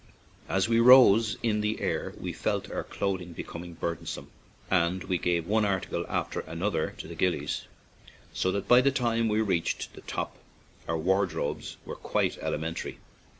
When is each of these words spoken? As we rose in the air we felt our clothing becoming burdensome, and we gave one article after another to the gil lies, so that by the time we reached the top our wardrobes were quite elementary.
As 0.49 0.67
we 0.67 0.79
rose 0.79 1.37
in 1.43 1.61
the 1.61 1.79
air 1.79 2.15
we 2.19 2.33
felt 2.33 2.71
our 2.71 2.83
clothing 2.83 3.33
becoming 3.33 3.75
burdensome, 3.75 4.31
and 4.71 5.03
we 5.03 5.19
gave 5.19 5.45
one 5.45 5.63
article 5.63 6.07
after 6.09 6.39
another 6.39 6.95
to 6.97 7.07
the 7.07 7.13
gil 7.13 7.33
lies, 7.33 7.65
so 8.33 8.51
that 8.51 8.67
by 8.67 8.81
the 8.81 8.89
time 8.89 9.27
we 9.29 9.41
reached 9.41 9.93
the 9.93 10.01
top 10.01 10.37
our 10.87 10.97
wardrobes 10.97 11.77
were 11.85 11.95
quite 11.95 12.39
elementary. 12.39 12.97